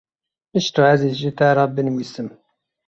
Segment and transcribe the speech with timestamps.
[0.51, 2.27] Piştre ez ê ji te re binivîsim.